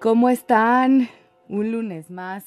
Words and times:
¿Cómo 0.00 0.30
están? 0.30 1.10
Un 1.46 1.72
lunes 1.72 2.10
más. 2.10 2.46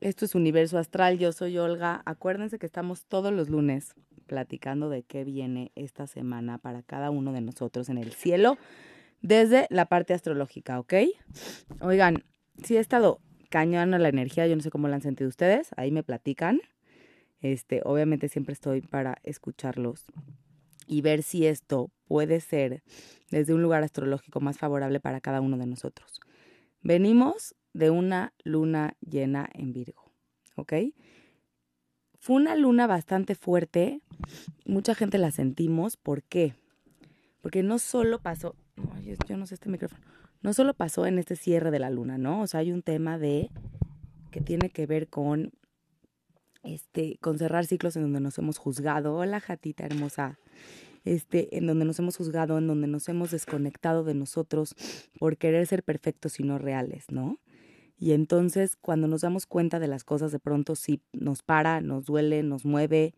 Esto 0.00 0.24
es 0.24 0.34
Universo 0.34 0.76
Astral, 0.76 1.20
yo 1.20 1.30
soy 1.30 1.56
Olga. 1.56 2.02
Acuérdense 2.04 2.58
que 2.58 2.66
estamos 2.66 3.04
todos 3.04 3.32
los 3.32 3.48
lunes 3.48 3.94
platicando 4.26 4.90
de 4.90 5.04
qué 5.04 5.22
viene 5.22 5.70
esta 5.76 6.08
semana 6.08 6.58
para 6.58 6.82
cada 6.82 7.10
uno 7.10 7.32
de 7.32 7.42
nosotros 7.42 7.90
en 7.90 7.98
el 7.98 8.10
cielo 8.12 8.58
desde 9.22 9.68
la 9.70 9.86
parte 9.86 10.14
astrológica, 10.14 10.80
¿ok? 10.80 10.94
Oigan, 11.80 12.24
si 12.64 12.76
he 12.76 12.80
estado 12.80 13.20
cañón 13.50 13.92
la 13.92 14.08
energía, 14.08 14.48
yo 14.48 14.56
no 14.56 14.62
sé 14.62 14.70
cómo 14.70 14.88
la 14.88 14.96
han 14.96 15.02
sentido 15.02 15.28
ustedes, 15.28 15.70
ahí 15.76 15.92
me 15.92 16.02
platican. 16.02 16.60
Este, 17.40 17.82
obviamente 17.84 18.28
siempre 18.28 18.52
estoy 18.52 18.80
para 18.80 19.18
escucharlos 19.22 20.06
y 20.88 21.02
ver 21.02 21.22
si 21.22 21.46
esto 21.46 21.92
puede 22.08 22.40
ser 22.40 22.82
desde 23.30 23.54
un 23.54 23.62
lugar 23.62 23.84
astrológico 23.84 24.40
más 24.40 24.58
favorable 24.58 24.98
para 24.98 25.20
cada 25.20 25.40
uno 25.40 25.56
de 25.56 25.66
nosotros. 25.66 26.20
Venimos 26.82 27.54
de 27.72 27.90
una 27.90 28.32
luna 28.42 28.96
llena 29.00 29.48
en 29.52 29.72
Virgo, 29.72 30.12
¿ok? 30.56 30.72
Fue 32.18 32.36
una 32.36 32.56
luna 32.56 32.86
bastante 32.86 33.34
fuerte, 33.34 34.00
mucha 34.64 34.94
gente 34.94 35.18
la 35.18 35.30
sentimos, 35.30 35.96
¿por 35.96 36.22
qué? 36.22 36.54
Porque 37.40 37.62
no 37.62 37.78
solo 37.78 38.20
pasó, 38.20 38.54
yo 39.26 39.36
no 39.36 39.46
sé 39.46 39.54
este 39.54 39.68
micrófono, 39.68 40.02
no 40.42 40.52
solo 40.52 40.74
pasó 40.74 41.06
en 41.06 41.18
este 41.18 41.36
cierre 41.36 41.70
de 41.70 41.78
la 41.78 41.90
luna, 41.90 42.18
¿no? 42.18 42.40
O 42.40 42.46
sea, 42.46 42.60
hay 42.60 42.72
un 42.72 42.82
tema 42.82 43.18
de 43.18 43.50
que 44.30 44.40
tiene 44.40 44.70
que 44.70 44.86
ver 44.86 45.08
con 45.08 45.52
este 46.62 47.18
con 47.20 47.38
cerrar 47.38 47.66
ciclos 47.66 47.96
en 47.96 48.02
donde 48.02 48.20
nos 48.20 48.38
hemos 48.38 48.58
juzgado. 48.58 49.16
Hola, 49.16 49.40
jatita 49.40 49.84
hermosa. 49.84 50.38
Este, 51.04 51.56
en 51.56 51.66
donde 51.66 51.86
nos 51.86 51.98
hemos 51.98 52.16
juzgado, 52.16 52.58
en 52.58 52.66
donde 52.66 52.86
nos 52.86 53.08
hemos 53.08 53.30
desconectado 53.30 54.04
de 54.04 54.14
nosotros 54.14 54.74
por 55.18 55.38
querer 55.38 55.66
ser 55.66 55.82
perfectos 55.82 56.38
y 56.40 56.42
no 56.42 56.58
reales, 56.58 57.06
¿no? 57.10 57.38
Y 57.98 58.12
entonces 58.12 58.76
cuando 58.76 59.08
nos 59.08 59.20
damos 59.20 59.46
cuenta 59.46 59.78
de 59.78 59.86
las 59.86 60.04
cosas 60.04 60.32
de 60.32 60.38
pronto 60.38 60.74
sí 60.74 61.02
nos 61.12 61.42
para, 61.42 61.80
nos 61.80 62.06
duele, 62.06 62.42
nos 62.42 62.64
mueve, 62.64 63.14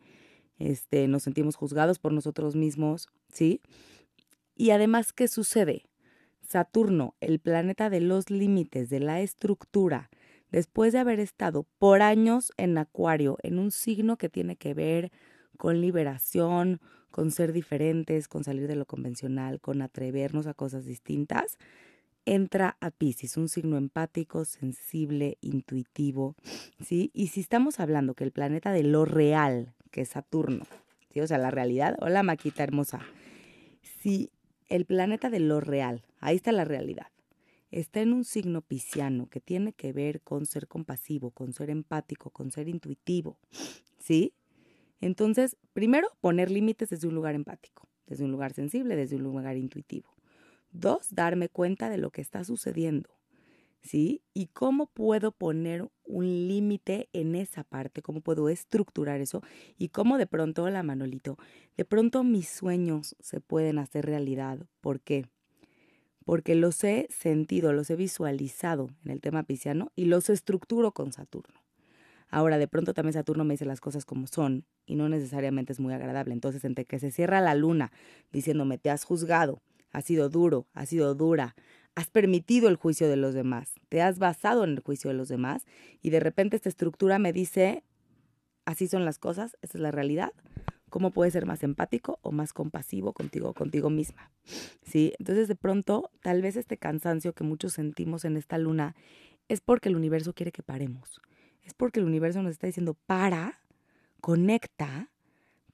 este, 0.58 1.08
nos 1.08 1.22
sentimos 1.22 1.56
juzgados 1.56 1.98
por 1.98 2.12
nosotros 2.12 2.56
mismos, 2.56 3.08
¿sí? 3.32 3.60
Y 4.56 4.70
además, 4.70 5.12
¿qué 5.12 5.28
sucede? 5.28 5.84
Saturno, 6.40 7.14
el 7.20 7.38
planeta 7.38 7.90
de 7.90 8.00
los 8.00 8.30
límites, 8.30 8.90
de 8.90 9.00
la 9.00 9.20
estructura, 9.20 10.10
después 10.50 10.92
de 10.92 10.98
haber 10.98 11.18
estado 11.20 11.66
por 11.78 12.02
años 12.02 12.52
en 12.56 12.76
Acuario, 12.76 13.38
en 13.42 13.58
un 13.58 13.70
signo 13.70 14.18
que 14.18 14.28
tiene 14.28 14.56
que 14.56 14.74
ver 14.74 15.10
con 15.56 15.80
liberación, 15.80 16.80
con 17.12 17.30
ser 17.30 17.52
diferentes, 17.52 18.26
con 18.26 18.42
salir 18.42 18.66
de 18.66 18.74
lo 18.74 18.86
convencional, 18.86 19.60
con 19.60 19.82
atrevernos 19.82 20.48
a 20.48 20.54
cosas 20.54 20.84
distintas, 20.84 21.58
entra 22.24 22.76
a 22.80 22.90
Pisces, 22.90 23.36
un 23.36 23.48
signo 23.48 23.76
empático, 23.76 24.44
sensible, 24.44 25.38
intuitivo, 25.40 26.36
¿sí? 26.84 27.10
Y 27.14 27.28
si 27.28 27.40
estamos 27.40 27.80
hablando 27.80 28.14
que 28.14 28.24
el 28.24 28.32
planeta 28.32 28.72
de 28.72 28.82
lo 28.82 29.04
real, 29.04 29.74
que 29.90 30.02
es 30.02 30.10
Saturno, 30.10 30.64
¿sí? 31.12 31.20
O 31.20 31.26
sea, 31.26 31.38
la 31.38 31.50
realidad, 31.50 31.96
hola 32.00 32.22
Maquita 32.22 32.62
hermosa, 32.62 33.00
si 34.00 34.30
el 34.68 34.84
planeta 34.84 35.30
de 35.30 35.40
lo 35.40 35.60
real, 35.60 36.04
ahí 36.20 36.36
está 36.36 36.52
la 36.52 36.64
realidad, 36.64 37.08
está 37.70 38.00
en 38.00 38.12
un 38.12 38.24
signo 38.24 38.62
pisciano 38.62 39.28
que 39.28 39.40
tiene 39.40 39.72
que 39.72 39.92
ver 39.92 40.20
con 40.20 40.46
ser 40.46 40.68
compasivo, 40.68 41.30
con 41.30 41.52
ser 41.52 41.70
empático, 41.70 42.30
con 42.30 42.50
ser 42.50 42.68
intuitivo, 42.68 43.38
¿sí? 43.98 44.32
Entonces, 45.02 45.56
primero, 45.72 46.08
poner 46.20 46.50
límites 46.50 46.88
desde 46.88 47.08
un 47.08 47.14
lugar 47.16 47.34
empático, 47.34 47.88
desde 48.06 48.24
un 48.24 48.30
lugar 48.30 48.52
sensible, 48.54 48.94
desde 48.94 49.16
un 49.16 49.24
lugar 49.24 49.56
intuitivo. 49.56 50.08
Dos, 50.70 51.08
darme 51.10 51.48
cuenta 51.48 51.90
de 51.90 51.98
lo 51.98 52.10
que 52.10 52.22
está 52.22 52.44
sucediendo, 52.44 53.10
¿sí? 53.82 54.22
Y 54.32 54.46
cómo 54.46 54.86
puedo 54.86 55.32
poner 55.32 55.90
un 56.04 56.26
límite 56.46 57.08
en 57.12 57.34
esa 57.34 57.64
parte, 57.64 58.00
cómo 58.00 58.20
puedo 58.20 58.48
estructurar 58.48 59.20
eso 59.20 59.42
y 59.76 59.88
cómo 59.88 60.18
de 60.18 60.28
pronto, 60.28 60.70
la 60.70 60.84
Manolito, 60.84 61.36
de 61.76 61.84
pronto 61.84 62.22
mis 62.22 62.48
sueños 62.48 63.16
se 63.18 63.40
pueden 63.40 63.80
hacer 63.80 64.06
realidad. 64.06 64.66
¿Por 64.80 65.00
qué? 65.00 65.26
Porque 66.24 66.54
los 66.54 66.82
he 66.84 67.08
sentido, 67.10 67.72
los 67.72 67.90
he 67.90 67.96
visualizado 67.96 68.88
en 69.04 69.10
el 69.10 69.20
tema 69.20 69.42
pisciano 69.42 69.90
y 69.96 70.04
los 70.04 70.30
estructuro 70.30 70.92
con 70.92 71.12
Saturno. 71.12 71.61
Ahora, 72.32 72.56
de 72.56 72.66
pronto 72.66 72.94
también 72.94 73.12
Saturno 73.12 73.44
me 73.44 73.52
dice 73.52 73.66
las 73.66 73.82
cosas 73.82 74.06
como 74.06 74.26
son 74.26 74.64
y 74.86 74.96
no 74.96 75.06
necesariamente 75.10 75.74
es 75.74 75.80
muy 75.80 75.92
agradable. 75.92 76.32
Entonces, 76.32 76.64
entre 76.64 76.86
que 76.86 76.98
se 76.98 77.10
cierra 77.10 77.42
la 77.42 77.54
luna 77.54 77.92
diciéndome, 78.32 78.78
te 78.78 78.88
has 78.88 79.04
juzgado, 79.04 79.60
has 79.92 80.06
sido 80.06 80.30
duro, 80.30 80.66
has 80.72 80.88
sido 80.88 81.14
dura, 81.14 81.54
has 81.94 82.08
permitido 82.08 82.70
el 82.70 82.76
juicio 82.76 83.06
de 83.06 83.16
los 83.16 83.34
demás, 83.34 83.74
te 83.90 84.00
has 84.00 84.18
basado 84.18 84.64
en 84.64 84.70
el 84.70 84.80
juicio 84.80 85.10
de 85.10 85.14
los 85.14 85.28
demás 85.28 85.66
y 86.00 86.08
de 86.08 86.20
repente 86.20 86.56
esta 86.56 86.70
estructura 86.70 87.18
me 87.18 87.34
dice, 87.34 87.84
así 88.64 88.88
son 88.88 89.04
las 89.04 89.18
cosas, 89.18 89.58
esa 89.60 89.76
es 89.76 89.82
la 89.82 89.90
realidad, 89.90 90.32
cómo 90.88 91.10
puedes 91.10 91.34
ser 91.34 91.44
más 91.44 91.62
empático 91.62 92.18
o 92.22 92.32
más 92.32 92.54
compasivo 92.54 93.12
contigo, 93.12 93.52
contigo 93.52 93.90
misma. 93.90 94.30
¿Sí? 94.86 95.12
Entonces 95.18 95.48
de 95.48 95.54
pronto, 95.54 96.10
tal 96.22 96.40
vez 96.40 96.56
este 96.56 96.78
cansancio 96.78 97.34
que 97.34 97.44
muchos 97.44 97.74
sentimos 97.74 98.24
en 98.24 98.38
esta 98.38 98.56
luna 98.56 98.96
es 99.48 99.60
porque 99.60 99.90
el 99.90 99.96
universo 99.96 100.32
quiere 100.32 100.50
que 100.50 100.62
paremos. 100.62 101.20
Es 101.62 101.74
porque 101.74 102.00
el 102.00 102.06
universo 102.06 102.42
nos 102.42 102.52
está 102.52 102.66
diciendo, 102.66 102.96
para, 103.06 103.60
conecta, 104.20 105.08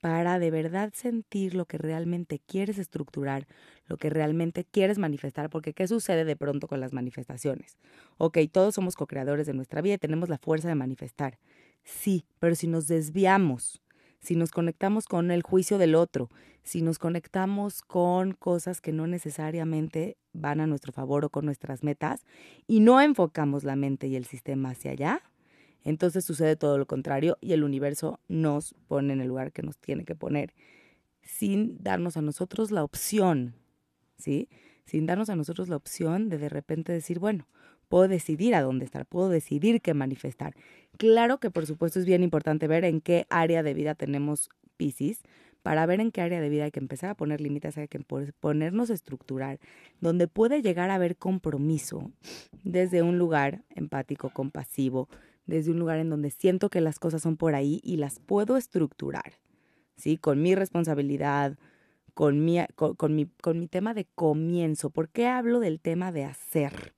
para 0.01 0.39
de 0.39 0.51
verdad 0.51 0.93
sentir 0.95 1.55
lo 1.55 1.67
que 1.67 1.79
realmente 1.79 2.41
quieres 2.47 2.79
estructurar, 2.79 3.47
lo 3.87 3.97
que 3.97 4.11
realmente 4.11 4.65
quieres 4.65 4.99
manifestar, 4.99 5.51
porque 5.51 5.73
¿qué 5.73 5.89
sucede 5.89 6.25
de 6.25 6.37
pronto 6.37 6.69
con 6.69 6.81
las 6.81 6.93
manifestaciones? 6.93 7.79
Ok, 8.17 8.39
todos 8.53 8.75
somos 8.75 8.95
co-creadores 8.95 9.47
de 9.47 9.55
nuestra 9.55 9.81
vida 9.81 9.95
y 9.95 9.99
tenemos 9.99 10.29
la 10.29 10.39
fuerza 10.39 10.69
de 10.69 10.75
manifestar. 10.75 11.39
Sí, 11.85 12.25
pero 12.39 12.55
si 12.55 12.69
nos 12.69 12.87
desviamos, 12.87 13.83
si 14.21 14.37
nos 14.37 14.51
conectamos 14.51 15.07
con 15.07 15.31
el 15.31 15.43
juicio 15.43 15.79
del 15.79 15.95
otro, 15.95 16.29
si 16.63 16.83
nos 16.83 16.99
conectamos 16.99 17.83
con 17.83 18.33
cosas 18.33 18.81
que 18.81 18.93
no 18.93 19.07
necesariamente 19.07 20.19
van 20.33 20.61
a 20.61 20.67
nuestro 20.67 20.93
favor 20.93 21.25
o 21.25 21.31
con 21.31 21.47
nuestras 21.47 21.83
metas 21.83 22.27
y 22.67 22.81
no 22.81 23.01
enfocamos 23.01 23.65
la 23.65 23.75
mente 23.75 24.07
y 24.07 24.17
el 24.17 24.27
sistema 24.27 24.71
hacia 24.71 24.91
allá, 24.91 25.23
entonces 25.89 26.25
sucede 26.25 26.55
todo 26.55 26.77
lo 26.77 26.87
contrario 26.87 27.39
y 27.41 27.53
el 27.55 27.65
universo 27.65 28.21
nos 28.29 28.75
pone 28.89 29.15
en 29.15 29.23
el 29.23 29.29
lugar 29.29 29.53
que 29.53 29.63
nos 29.63 29.79
tiene 29.79 30.05
que 30.05 30.15
poner 30.15 30.53
sin 31.23 31.83
darnos 31.83 32.19
a 32.19 32.23
nosotros 32.23 32.71
la 32.71 32.85
opción, 32.85 33.55
¿sí? 34.19 34.51
Sin 34.85 35.07
darnos 35.07 35.31
a 35.31 35.37
nosotros 35.37 35.69
la 35.69 35.77
opción 35.77 36.29
de 36.29 36.37
de 36.37 36.51
repente 36.51 36.93
decir, 36.93 37.19
bueno, 37.19 37.47
puedo 37.89 38.07
decidir 38.07 38.55
a 38.55 38.61
dónde 38.61 38.85
estar, 38.85 39.07
puedo 39.07 39.31
decidir 39.31 39.81
qué 39.81 39.95
manifestar. 39.95 40.55
Claro 40.99 41.39
que 41.39 41.51
por 41.51 41.65
supuesto 41.65 41.99
es 41.99 42.05
bien 42.05 42.23
importante 42.23 42.67
ver 42.67 42.85
en 42.85 43.01
qué 43.01 43.27
área 43.31 43.63
de 43.63 43.73
vida 43.73 43.95
tenemos 43.95 44.51
Pisces, 44.77 45.23
para 45.63 45.87
ver 45.87 46.01
en 46.01 46.13
qué 46.13 46.21
área 46.21 46.41
de 46.41 46.51
vida 46.51 46.65
hay 46.65 46.71
que 46.71 46.81
empezar 46.81 47.11
a 47.11 47.15
poner 47.15 47.41
límites, 47.41 47.77
hay 47.79 47.89
que 47.89 47.99
ponernos 48.41 48.91
a 48.91 48.95
estructurar, 48.95 49.59
donde 50.01 50.29
puede 50.29 50.63
llegar 50.63 50.91
a 50.91 50.97
haber 50.97 51.17
compromiso 51.17 52.13
desde 52.63 53.03
un 53.03 53.19
lugar 53.19 53.63
empático, 53.75 54.31
compasivo, 54.31 55.09
desde 55.49 55.73
un 55.73 55.81
lugar 55.81 55.99
en 55.99 56.11
donde 56.11 56.31
siento 56.31 56.69
que 56.69 56.81
las 56.81 57.01
cosas 57.01 57.23
son 57.23 57.37
por 57.37 57.57
ahí 57.57 57.81
y 57.83 57.97
las 57.97 58.21
puedo 58.21 58.57
estructurar, 58.57 59.33
¿sí? 59.97 60.19
Con 60.19 60.41
mi 60.43 60.55
responsabilidad, 60.55 61.59
con 62.15 62.45
mi, 62.45 62.59
con, 62.77 63.17
mi, 63.17 63.27
con 63.27 63.59
mi 63.59 63.67
tema 63.67 63.95
de 63.95 64.05
comienzo. 64.15 64.91
¿Por 64.91 65.09
qué 65.09 65.27
hablo 65.27 65.59
del 65.59 65.81
tema 65.81 66.13
de 66.13 66.25
hacer? 66.25 66.95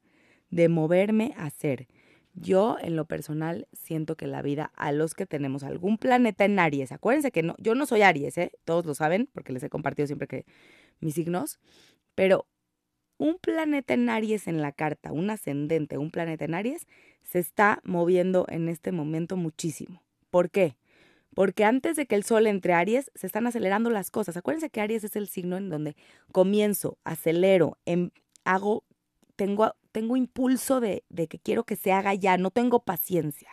De 0.50 0.68
moverme 0.68 1.32
a 1.36 1.46
hacer. 1.46 1.86
Yo, 2.34 2.76
en 2.80 2.96
lo 2.96 3.04
personal, 3.04 3.68
siento 3.72 4.16
que 4.16 4.26
la 4.26 4.42
vida, 4.42 4.72
a 4.74 4.90
los 4.90 5.14
que 5.14 5.26
tenemos 5.26 5.62
algún 5.62 5.96
planeta 5.96 6.44
en 6.44 6.58
Aries, 6.58 6.90
acuérdense 6.90 7.30
que 7.30 7.44
no, 7.44 7.54
yo 7.58 7.76
no 7.76 7.86
soy 7.86 8.02
Aries, 8.02 8.36
¿eh? 8.36 8.52
todos 8.64 8.84
lo 8.84 8.94
saben, 8.94 9.28
porque 9.32 9.52
les 9.52 9.62
he 9.62 9.70
compartido 9.70 10.06
siempre 10.08 10.26
que 10.26 10.44
mis 10.98 11.14
signos, 11.14 11.60
pero 12.16 12.46
un 13.20 13.36
planeta 13.38 13.92
en 13.92 14.08
Aries 14.08 14.48
en 14.48 14.62
la 14.62 14.72
carta, 14.72 15.12
un 15.12 15.28
ascendente, 15.28 15.98
un 15.98 16.10
planeta 16.10 16.46
en 16.46 16.54
Aries, 16.54 16.86
se 17.22 17.38
está 17.38 17.82
moviendo 17.84 18.46
en 18.48 18.70
este 18.70 18.92
momento 18.92 19.36
muchísimo. 19.36 20.02
¿Por 20.30 20.50
qué? 20.50 20.78
Porque 21.34 21.66
antes 21.66 21.96
de 21.96 22.06
que 22.06 22.14
el 22.14 22.24
Sol 22.24 22.46
entre 22.46 22.72
Aries, 22.72 23.10
se 23.14 23.26
están 23.26 23.46
acelerando 23.46 23.90
las 23.90 24.10
cosas. 24.10 24.38
Acuérdense 24.38 24.70
que 24.70 24.80
Aries 24.80 25.04
es 25.04 25.16
el 25.16 25.28
signo 25.28 25.58
en 25.58 25.68
donde 25.68 25.96
comienzo, 26.32 26.96
acelero, 27.04 27.76
em, 27.84 28.10
hago, 28.44 28.84
tengo, 29.36 29.74
tengo 29.92 30.16
impulso 30.16 30.80
de, 30.80 31.04
de 31.10 31.28
que 31.28 31.38
quiero 31.38 31.64
que 31.64 31.76
se 31.76 31.92
haga 31.92 32.14
ya, 32.14 32.38
no 32.38 32.50
tengo 32.50 32.80
paciencia. 32.84 33.50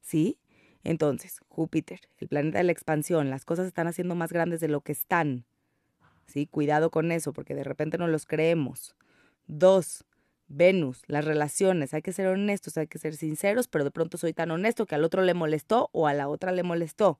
¿Sí? 0.00 0.40
Entonces, 0.82 1.38
Júpiter, 1.46 2.00
el 2.16 2.26
planeta 2.26 2.58
de 2.58 2.64
la 2.64 2.72
expansión, 2.72 3.30
las 3.30 3.44
cosas 3.44 3.68
están 3.68 3.86
haciendo 3.86 4.16
más 4.16 4.32
grandes 4.32 4.58
de 4.58 4.68
lo 4.68 4.80
que 4.80 4.90
están. 4.90 5.44
¿Sí? 6.28 6.46
Cuidado 6.46 6.90
con 6.90 7.10
eso, 7.10 7.32
porque 7.32 7.54
de 7.54 7.64
repente 7.64 7.98
no 7.98 8.06
los 8.06 8.26
creemos. 8.26 8.94
Dos, 9.46 10.04
Venus, 10.46 11.02
las 11.06 11.24
relaciones, 11.24 11.94
hay 11.94 12.02
que 12.02 12.12
ser 12.12 12.26
honestos, 12.26 12.78
hay 12.78 12.86
que 12.86 12.98
ser 12.98 13.16
sinceros, 13.16 13.66
pero 13.66 13.84
de 13.84 13.90
pronto 13.90 14.18
soy 14.18 14.34
tan 14.34 14.50
honesto 14.50 14.86
que 14.86 14.94
al 14.94 15.04
otro 15.04 15.22
le 15.22 15.34
molestó 15.34 15.88
o 15.92 16.06
a 16.06 16.14
la 16.14 16.28
otra 16.28 16.52
le 16.52 16.62
molestó. 16.62 17.18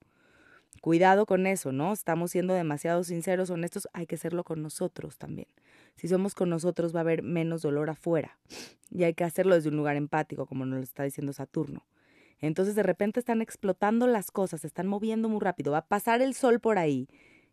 Cuidado 0.81 1.27
con 1.27 1.47
eso, 1.47 1.73
¿no? 1.73 1.93
Estamos 1.93 2.31
siendo 2.31 2.55
demasiado 2.55 3.03
sinceros, 3.03 3.51
honestos, 3.51 3.89
hay 3.93 4.07
que 4.07 4.15
hacerlo 4.15 4.45
con 4.45 4.63
nosotros 4.63 5.19
también. 5.19 5.49
Si 5.97 6.07
somos 6.07 6.35
con 6.35 6.51
nosotros 6.51 6.95
va 6.95 7.01
a 7.01 7.03
haber 7.03 7.23
menos 7.23 7.63
dolor 7.63 7.91
afuera 7.91 8.39
y 8.91 9.03
hay 9.03 9.15
que 9.15 9.25
hacerlo 9.25 9.55
desde 9.55 9.71
un 9.71 9.77
lugar 9.77 9.97
empático, 9.97 10.47
como 10.47 10.65
nos 10.67 10.79
lo 10.79 10.85
está 10.85 11.03
diciendo 11.03 11.33
Saturno. 11.33 11.85
Entonces 12.41 12.77
de 12.77 12.85
repente 12.85 13.19
están 13.19 13.43
explotando 13.43 14.07
las 14.07 14.31
cosas, 14.31 14.61
se 14.61 14.69
están 14.69 14.87
moviendo 14.87 15.29
muy 15.29 15.41
rápido, 15.41 15.73
va 15.73 15.79
a 15.79 15.87
pasar 15.87 16.23
el 16.23 16.35
sol 16.35 16.61
por 16.61 16.79
ahí 16.79 17.09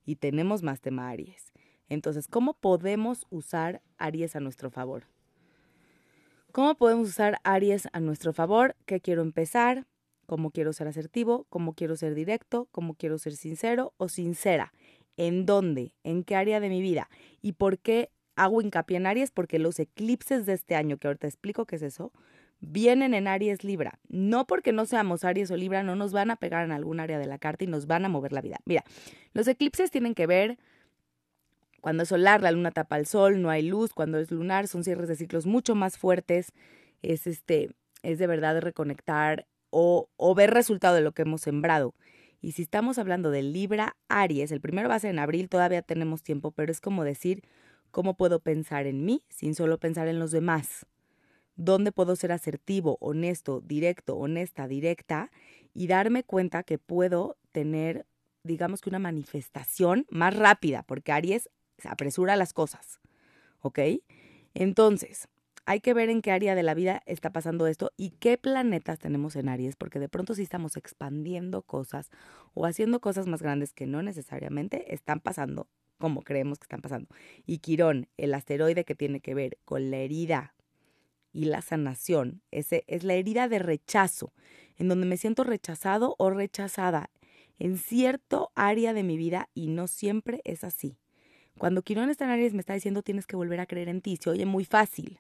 y 0.06 0.16
tenemos 0.18 0.63
más 0.63 0.81
tema 0.81 1.10
Aries. 1.10 1.52
Entonces, 1.90 2.28
¿cómo 2.28 2.54
podemos 2.54 3.25
usar 3.30 3.81
Aries 3.98 4.36
a 4.36 4.40
nuestro 4.40 4.69
favor? 4.69 5.04
¿Cómo 6.52 6.75
podemos 6.75 7.10
usar 7.10 7.40
Aries 7.44 7.88
a 7.92 8.00
nuestro 8.00 8.31
favor? 8.31 8.75
¿Qué 8.86 9.02
quiero 9.02 9.22
empezar? 9.22 9.86
¿Cómo 10.25 10.52
quiero 10.52 10.74
ser 10.74 10.88
asertivo? 10.88 11.46
¿Cómo 11.50 11.74
quiero 11.74 11.96
ser 11.96 12.16
directo? 12.16 12.68
¿Cómo 12.72 12.96
quiero 12.96 13.18
ser 13.18 13.36
sincero 13.36 13.94
o 13.98 14.07
sincera? 14.07 14.72
¿En 15.18 15.46
dónde? 15.46 15.94
¿En 16.04 16.24
qué 16.24 16.36
área 16.36 16.60
de 16.60 16.69
mi 16.69 16.81
vida? 16.81 17.10
¿Y 17.42 17.54
por 17.54 17.78
qué 17.80 18.10
hago 18.36 18.62
hincapié 18.62 18.98
en 18.98 19.06
Aries? 19.06 19.31
Porque 19.31 19.60
los 19.60 19.80
eclipses 19.80 20.46
de 20.46 20.54
este 20.54 20.75
año, 20.75 20.98
que 20.98 21.08
ahorita 21.08 21.28
explico 21.28 21.66
qué 21.66 21.75
es 21.75 21.81
eso, 21.81 22.12
vienen 22.67 23.13
en 23.13 23.27
Aries 23.27 23.63
Libra. 23.63 24.00
No 24.07 24.45
porque 24.47 24.71
no 24.71 24.85
seamos 24.85 25.23
Aries 25.23 25.51
o 25.51 25.57
Libra, 25.57 25.83
no 25.83 25.95
nos 25.95 26.12
van 26.12 26.31
a 26.31 26.35
pegar 26.35 26.65
en 26.65 26.71
algún 26.71 27.00
área 27.00 27.19
de 27.19 27.27
la 27.27 27.38
carta 27.38 27.63
y 27.63 27.67
nos 27.67 27.88
van 27.88 28.06
a 28.06 28.09
mover 28.09 28.33
la 28.33 28.41
vida. 28.41 28.59
Mira, 28.65 28.83
los 29.33 29.47
eclipses 29.47 29.91
tienen 29.91 30.15
que 30.15 30.27
ver 30.27 30.57
cuando 31.85 32.01
es 32.01 32.09
solar, 32.09 32.41
la 32.41 32.51
luna 32.51 32.71
tapa 32.71 32.97
el 32.97 33.06
sol, 33.06 33.44
no 33.44 33.51
hay 33.51 33.62
luz, 33.62 33.94
cuando 33.94 34.17
es 34.17 34.31
lunar, 34.31 34.67
son 34.67 34.83
cierres 34.83 35.07
de 35.07 35.15
ciclos 35.15 35.45
mucho 35.45 35.75
más 35.75 36.00
fuertes. 36.00 36.51
Es 37.03 37.27
este, 37.27 37.69
es 38.01 38.17
de 38.17 38.25
verdad 38.25 38.59
reconectar 38.59 39.45
o, 39.69 40.09
o 40.17 40.33
ver 40.33 40.51
resultado 40.51 40.95
de 40.95 41.01
lo 41.01 41.12
que 41.12 41.21
hemos 41.21 41.41
sembrado. 41.41 41.94
Y 42.41 42.53
si 42.53 42.63
estamos 42.63 42.97
hablando 42.97 43.29
de 43.29 43.44
Libra 43.44 43.95
Aries, 44.07 44.51
el 44.51 44.62
primero 44.62 44.89
va 44.89 44.95
a 44.95 45.00
ser 45.00 45.12
en 45.12 45.19
abril, 45.19 45.47
todavía 45.47 45.83
tenemos 45.83 46.23
tiempo, 46.23 46.50
pero 46.50 46.71
es 46.71 46.81
como 46.81 47.03
decir, 47.03 47.44
¿cómo 47.91 48.15
puedo 48.15 48.39
pensar 48.39 48.88
en 48.88 49.06
mí 49.06 49.23
sin 49.29 49.53
solo 49.53 49.77
pensar 49.77 50.07
en 50.07 50.17
los 50.17 50.31
demás? 50.31 50.88
¿Dónde 51.56 51.92
puedo 51.92 52.16
ser 52.16 52.31
asertivo, 52.31 52.98
honesto, 53.00 53.62
directo, 53.62 54.18
honesta, 54.18 54.68
directa 54.68 55.31
y 55.74 55.88
darme 55.88 56.24
cuenta 56.24 56.63
que 56.63 56.78
puedo 56.78 57.38
tener, 57.52 58.06
digamos 58.44 58.81
que 58.81 58.90
una 58.90 59.00
manifestación 59.00 60.06
más 60.10 60.36
rápida, 60.36 60.84
porque 60.84 61.12
Aries 61.12 61.50
se 61.78 61.88
apresura 61.88 62.36
las 62.36 62.54
cosas, 62.54 63.00
¿ok? 63.62 63.80
Entonces, 64.54 65.28
hay 65.66 65.80
que 65.80 65.94
ver 65.94 66.10
en 66.10 66.22
qué 66.22 66.31
área 66.31 66.56
de 66.56 66.63
la 66.63 66.74
vida 66.74 67.02
está 67.06 67.31
pasando 67.31 67.68
esto 67.68 67.92
y 67.98 68.12
qué 68.12 68.38
planetas 68.38 69.00
tenemos 69.00 69.36
en 69.36 69.50
Aries, 69.50 69.75
porque 69.75 70.00
de 70.00 70.10
pronto 70.10 70.36
sí 70.36 70.44
estamos 70.44 70.78
expandiendo 70.78 71.63
cosas 71.63 72.10
o 72.54 72.66
haciendo 72.66 73.00
cosas 73.00 73.28
más 73.28 73.42
grandes 73.42 73.74
que 73.74 73.88
no 73.88 74.01
necesariamente 74.01 74.94
están 74.94 75.19
pasando 75.19 75.68
como 75.98 76.22
creemos 76.24 76.60
que 76.60 76.66
están 76.66 76.81
pasando. 76.81 77.08
Y 77.46 77.60
Quirón, 77.60 78.08
el 78.18 78.34
asteroide 78.34 78.84
que 78.84 78.96
tiene 78.96 79.22
que 79.22 79.34
ver 79.34 79.58
con 79.66 79.92
la 79.92 79.98
herida 79.98 80.55
y 81.36 81.46
la 81.46 81.62
sanación, 81.62 82.42
ese 82.50 82.86
es 82.88 83.04
la 83.04 83.14
herida 83.14 83.50
de 83.50 83.60
rechazo, 83.60 84.32
en 84.78 84.88
donde 84.88 85.06
me 85.06 85.18
siento 85.18 85.44
rechazado 85.44 86.16
o 86.18 86.30
rechazada 86.30 87.10
en 87.60 87.78
cierto 87.78 88.52
área 88.56 88.94
de 88.94 89.04
mi 89.04 89.18
vida 89.18 89.50
y 89.54 89.68
no 89.68 89.88
siempre 89.88 90.40
es 90.46 90.64
así. 90.64 90.98
Cuando 91.58 91.82
Quirón 91.82 92.10
está 92.10 92.24
en 92.24 92.32
Aries 92.32 92.54
me 92.54 92.62
está 92.62 92.74
diciendo 92.74 93.04
tienes 93.04 93.28
que 93.28 93.36
volver 93.36 93.60
a 93.60 93.66
creer 93.66 93.90
en 93.90 94.00
ti, 94.00 94.16
se 94.16 94.30
oye 94.30 94.46
muy 94.46 94.64
fácil, 94.64 95.20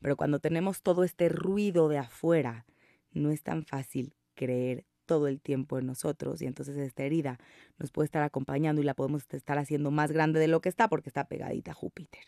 pero 0.00 0.16
cuando 0.16 0.38
tenemos 0.38 0.82
todo 0.82 1.02
este 1.02 1.28
ruido 1.28 1.88
de 1.88 1.98
afuera, 1.98 2.64
no 3.10 3.30
es 3.30 3.42
tan 3.42 3.64
fácil 3.64 4.14
creer 4.34 4.84
todo 5.10 5.26
el 5.26 5.40
tiempo 5.40 5.76
en 5.76 5.86
nosotros 5.86 6.40
y 6.40 6.46
entonces 6.46 6.76
esta 6.76 7.02
herida 7.02 7.40
nos 7.80 7.90
puede 7.90 8.04
estar 8.04 8.22
acompañando 8.22 8.80
y 8.80 8.84
la 8.84 8.94
podemos 8.94 9.26
estar 9.32 9.58
haciendo 9.58 9.90
más 9.90 10.12
grande 10.12 10.38
de 10.38 10.46
lo 10.46 10.60
que 10.60 10.68
está 10.68 10.86
porque 10.86 11.08
está 11.08 11.24
pegadita 11.24 11.72
a 11.72 11.74
Júpiter, 11.74 12.20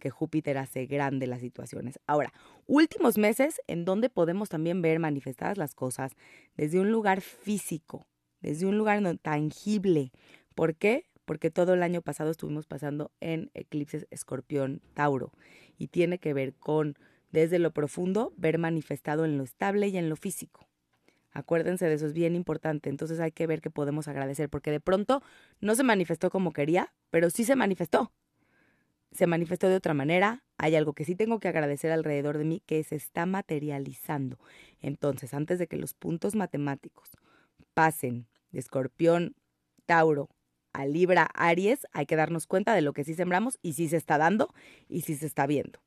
que 0.00 0.10
Júpiter 0.10 0.58
hace 0.58 0.86
grande 0.86 1.28
las 1.28 1.38
situaciones. 1.38 2.00
Ahora, 2.08 2.32
últimos 2.66 3.18
meses 3.18 3.60
en 3.68 3.84
donde 3.84 4.10
podemos 4.10 4.48
también 4.48 4.82
ver 4.82 4.98
manifestadas 4.98 5.58
las 5.58 5.76
cosas 5.76 6.16
desde 6.56 6.80
un 6.80 6.90
lugar 6.90 7.20
físico, 7.20 8.08
desde 8.40 8.66
un 8.66 8.78
lugar 8.78 9.00
no 9.00 9.16
tangible. 9.16 10.10
¿Por 10.56 10.74
qué? 10.74 11.04
porque 11.24 11.50
todo 11.50 11.72
el 11.72 11.82
año 11.82 12.02
pasado 12.02 12.30
estuvimos 12.30 12.66
pasando 12.66 13.10
en 13.20 13.50
eclipses 13.54 14.06
escorpión 14.10 14.82
Tauro 14.92 15.32
y 15.78 15.86
tiene 15.86 16.18
que 16.18 16.34
ver 16.34 16.52
con 16.52 16.98
desde 17.32 17.58
lo 17.58 17.70
profundo 17.72 18.34
ver 18.36 18.58
manifestado 18.58 19.24
en 19.24 19.38
lo 19.38 19.44
estable 19.44 19.88
y 19.88 19.96
en 19.96 20.10
lo 20.10 20.16
físico. 20.16 20.68
Acuérdense 21.34 21.86
de 21.86 21.94
eso, 21.94 22.06
es 22.06 22.12
bien 22.12 22.36
importante. 22.36 22.88
Entonces 22.88 23.20
hay 23.20 23.32
que 23.32 23.46
ver 23.46 23.60
que 23.60 23.70
podemos 23.70 24.08
agradecer, 24.08 24.48
porque 24.48 24.70
de 24.70 24.80
pronto 24.80 25.22
no 25.60 25.74
se 25.74 25.82
manifestó 25.82 26.30
como 26.30 26.52
quería, 26.52 26.94
pero 27.10 27.28
sí 27.28 27.44
se 27.44 27.56
manifestó. 27.56 28.12
Se 29.12 29.26
manifestó 29.26 29.68
de 29.68 29.76
otra 29.76 29.94
manera. 29.94 30.44
Hay 30.58 30.76
algo 30.76 30.92
que 30.92 31.04
sí 31.04 31.14
tengo 31.16 31.40
que 31.40 31.48
agradecer 31.48 31.90
alrededor 31.92 32.38
de 32.38 32.44
mí 32.44 32.62
que 32.66 32.82
se 32.84 32.96
está 32.96 33.26
materializando. 33.26 34.38
Entonces, 34.80 35.34
antes 35.34 35.58
de 35.58 35.66
que 35.66 35.76
los 35.76 35.92
puntos 35.94 36.36
matemáticos 36.36 37.10
pasen 37.74 38.28
de 38.52 38.60
escorpión, 38.60 39.34
Tauro 39.86 40.30
a 40.72 40.86
Libra, 40.86 41.28
Aries, 41.34 41.86
hay 41.92 42.06
que 42.06 42.16
darnos 42.16 42.46
cuenta 42.46 42.74
de 42.74 42.82
lo 42.82 42.92
que 42.92 43.04
sí 43.04 43.14
sembramos 43.14 43.58
y 43.62 43.74
sí 43.74 43.88
se 43.88 43.96
está 43.96 44.18
dando 44.18 44.52
y 44.88 45.02
sí 45.02 45.14
se 45.14 45.26
está 45.26 45.46
viendo. 45.46 45.80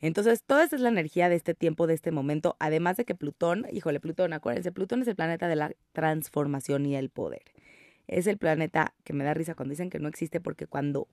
Entonces, 0.00 0.42
toda 0.44 0.64
esa 0.64 0.76
es 0.76 0.82
la 0.82 0.90
energía 0.90 1.28
de 1.28 1.36
este 1.36 1.54
tiempo, 1.54 1.86
de 1.86 1.94
este 1.94 2.10
momento, 2.10 2.56
además 2.58 2.96
de 2.96 3.04
que 3.04 3.14
Plutón, 3.14 3.66
híjole, 3.72 3.98
Plutón, 4.00 4.32
acuérdense, 4.32 4.72
Plutón 4.72 5.02
es 5.02 5.08
el 5.08 5.16
planeta 5.16 5.48
de 5.48 5.56
la 5.56 5.72
transformación 5.92 6.84
y 6.86 6.96
el 6.96 7.08
poder. 7.08 7.42
Es 8.06 8.26
el 8.26 8.36
planeta 8.36 8.94
que 9.04 9.12
me 9.12 9.24
da 9.24 9.34
risa 9.34 9.54
cuando 9.54 9.72
dicen 9.72 9.90
que 9.90 9.98
no 9.98 10.08
existe 10.08 10.40
porque 10.40 10.66
cuando 10.66 11.08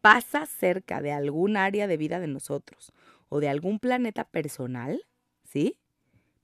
pasa 0.00 0.46
cerca 0.46 1.00
de 1.00 1.12
algún 1.12 1.56
área 1.56 1.86
de 1.86 1.96
vida 1.96 2.20
de 2.20 2.26
nosotros 2.26 2.92
o 3.28 3.40
de 3.40 3.48
algún 3.48 3.78
planeta 3.78 4.24
personal, 4.24 5.04
¿sí? 5.44 5.78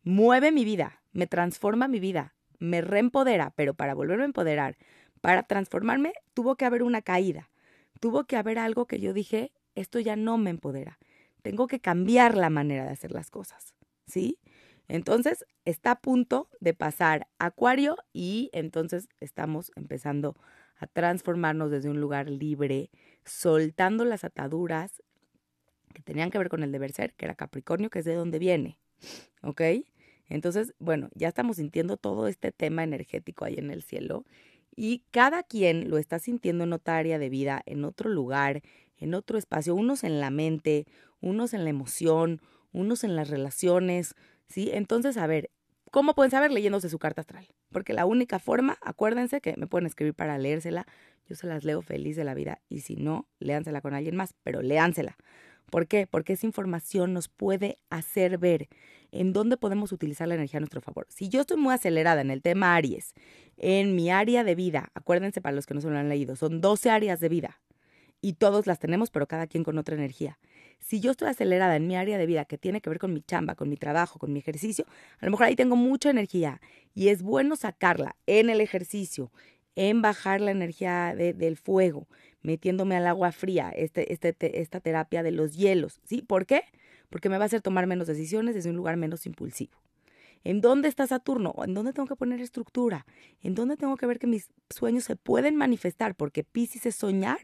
Mueve 0.03 0.53
mi 0.53 0.65
vida, 0.65 1.03
me 1.13 1.27
transforma 1.27 1.89
mi 1.89 2.01
vida, 2.01 2.35
me 2.59 2.81
reempodera, 2.83 3.53
pero 3.57 3.75
para 3.75 3.95
volverme 3.95 4.25
a 4.25 4.27
empoderar, 4.27 4.77
para 5.21 5.43
transformarme 5.45 6.13
tuvo 6.35 6.57
que 6.57 6.65
haber 6.65 6.83
una 6.83 7.03
caída, 7.03 7.51
tuvo 8.01 8.25
que 8.25 8.37
haber 8.37 8.59
algo 8.59 8.87
que 8.87 9.01
yo 9.01 9.13
dije, 9.13 9.53
esto 9.75 9.99
ya 9.99 10.17
no 10.17 10.37
me 10.37 10.51
empodera, 10.51 10.99
tengo 11.45 11.67
que 11.67 11.79
cambiar 11.79 12.39
la 12.39 12.49
manera 12.49 12.85
de 12.85 12.91
hacer 12.91 13.13
las 13.13 13.31
cosas, 13.31 13.75
¿sí? 14.07 14.39
Entonces 14.89 15.45
está 15.67 15.91
a 15.91 16.01
punto 16.01 16.49
de 16.59 16.73
pasar 16.73 17.29
Acuario 17.39 17.97
y 18.15 18.49
entonces 18.55 19.09
estamos 19.21 19.71
empezando 19.77 20.37
a 20.79 20.87
transformarnos 20.87 21.71
desde 21.71 21.91
un 21.91 22.01
lugar 22.01 22.31
libre, 22.31 22.91
soltando 23.27 24.07
las 24.07 24.25
ataduras 24.25 25.03
que 25.93 26.01
tenían 26.01 26.31
que 26.31 26.39
ver 26.39 26.49
con 26.49 26.63
el 26.63 26.73
deber 26.73 26.93
ser, 26.93 27.13
que 27.13 27.27
era 27.27 27.35
Capricornio, 27.35 27.91
que 27.91 27.99
es 27.99 28.07
de 28.07 28.15
donde 28.15 28.39
viene, 28.39 28.79
¿ok? 29.43 29.61
Entonces, 30.31 30.75
bueno, 30.79 31.11
ya 31.15 31.29
estamos 31.29 31.59
sintiendo 31.59 31.99
todo 31.99 32.27
este 32.27 32.53
tema 32.53 32.85
energético 32.85 33.45
ahí 33.45 33.57
en 33.59 33.71
el 33.71 33.83
cielo 33.83 34.25
y 34.75 35.05
cada 35.11 35.43
quien 35.43 35.91
lo 35.91 35.99
está 35.99 36.19
sintiendo 36.19 36.65
en 36.65 36.73
otra 36.73 36.97
área 36.97 37.19
de 37.19 37.29
vida, 37.29 37.63
en 37.67 37.85
otro 37.85 38.09
lugar, 38.09 38.63
en 38.97 39.15
otro 39.15 39.39
espacio, 39.39 39.75
unos 39.75 40.05
en 40.05 40.21
la 40.21 40.31
mente, 40.31 40.87
unos 41.25 41.55
en 41.55 41.65
la 41.65 41.71
emoción, 41.71 42.41
unos 42.73 43.03
en 43.03 43.17
las 43.17 43.29
relaciones, 43.31 44.15
¿sí? 44.49 44.71
Entonces, 44.73 45.17
a 45.17 45.27
ver, 45.27 45.51
¿cómo 45.91 46.15
pueden 46.15 46.31
saber? 46.31 46.53
Leyéndose 46.53 46.89
su 46.89 46.99
carta 46.99 47.23
astral. 47.23 47.49
Porque 47.73 47.95
la 47.95 48.07
única 48.07 48.39
forma, 48.39 48.79
acuérdense 48.83 49.41
que 49.41 49.57
me 49.57 49.67
pueden 49.67 49.87
escribir 49.87 50.15
para 50.15 50.39
leérsela, 50.39 50.87
yo 51.27 51.35
se 51.35 51.47
las 51.47 51.65
leo 51.65 51.81
feliz 51.83 52.17
de 52.17 52.25
la 52.25 52.35
vida 52.35 52.61
y 52.69 52.81
si 52.81 52.97
no, 52.97 53.27
léansela 53.39 53.81
con 53.81 53.95
alguien 53.95 54.15
más, 54.15 54.35
pero 54.43 54.61
léansela. 54.61 55.17
¿Por 55.71 55.87
qué? 55.87 56.07
Porque 56.07 56.35
esa 56.35 56.47
información 56.47 57.15
nos 57.15 57.29
puede 57.29 57.79
hacer 57.89 58.37
ver 58.39 58.69
en 59.11 59.33
dónde 59.33 59.57
podemos 59.57 59.93
utilizar 59.93 60.29
la 60.29 60.35
energía 60.35 60.59
a 60.59 60.61
nuestro 60.61 60.83
favor. 60.83 61.07
Si 61.09 61.31
yo 61.31 61.41
estoy 61.41 61.57
muy 61.57 61.73
acelerada 61.73 62.21
en 62.21 62.31
el 62.31 62.43
tema 62.43 62.77
Aries, 62.77 63.15
en 63.57 63.97
mi 63.97 64.11
área 64.11 64.45
de 64.45 64.55
vida, 64.55 64.91
acuérdense 64.95 65.41
para 65.41 65.57
los 65.57 65.65
que 65.65 65.75
no 65.75 65.81
se 65.81 65.89
lo 65.89 65.97
han 65.97 66.11
leído, 66.11 66.37
son 66.37 66.61
12 66.61 66.91
áreas 66.91 67.19
de 67.21 67.31
vida 67.31 67.61
y 68.21 68.35
todos 68.35 68.67
las 68.67 68.79
tenemos, 68.79 69.11
pero 69.11 69.27
cada 69.27 69.47
quien 69.47 69.65
con 69.65 69.79
otra 69.79 69.95
energía. 69.95 70.39
Si 70.81 71.01
yo 71.01 71.13
estoy 71.13 71.29
acelerada 71.29 71.77
en 71.77 71.87
mi 71.87 71.97
área 71.97 72.19
de 72.19 72.27
vida 72.27 72.45
que 72.45 72.59
tiene 72.59 72.81
que 72.81 72.91
ver 72.91 72.99
con 72.99 73.13
mi 73.13 73.23
chamba, 73.23 73.55
con 73.55 73.69
mi 73.69 73.77
trabajo, 73.77 74.19
con 74.19 74.33
mi 74.33 74.39
ejercicio, 74.39 74.87
a 75.19 75.25
lo 75.25 75.31
mejor 75.31 75.47
ahí 75.47 75.57
tengo 75.57 75.77
mucha 75.77 76.11
energía 76.11 76.61
y 76.95 77.09
es 77.09 77.23
bueno 77.23 77.57
sacarla 77.57 78.17
en 78.27 78.51
el 78.51 78.61
ejercicio, 78.61 79.31
en 79.77 80.03
bajar 80.03 80.41
la 80.41 80.51
energía 80.51 81.15
del 81.17 81.57
fuego, 81.57 82.07
metiéndome 82.43 82.97
al 82.97 83.07
agua 83.07 83.33
fría, 83.33 83.71
este, 83.71 84.13
este, 84.13 84.61
esta 84.61 84.81
terapia 84.81 85.23
de 85.23 85.33
los 85.33 85.57
hielos. 85.57 86.01
¿Sí? 86.05 86.23
¿Por 86.23 86.47
qué? 86.47 86.63
Porque 87.11 87.29
me 87.29 87.39
va 87.39 87.45
a 87.45 87.47
hacer 87.47 87.63
tomar 87.63 87.87
menos 87.87 88.07
decisiones 88.07 88.55
desde 88.55 88.71
un 88.71 88.77
lugar 88.77 88.97
menos 88.97 89.27
impulsivo. 89.27 89.73
¿En 90.45 90.61
dónde 90.61 90.89
está 90.89 91.07
Saturno? 91.07 91.55
¿En 91.65 91.73
dónde 91.73 91.95
tengo 91.95 92.07
que 92.07 92.17
poner 92.17 92.41
estructura? 92.41 93.07
¿En 93.43 93.55
dónde 93.55 93.79
tengo 93.79 93.97
que 93.97 94.07
ver 94.07 94.19
que 94.19 94.27
mis 94.27 94.51
sueños 94.69 95.05
se 95.05 95.17
pueden 95.17 95.57
manifestar? 95.57 96.15
Porque 96.15 96.45
Pisces 96.45 96.85
es 96.85 96.97
soñar, 96.97 97.39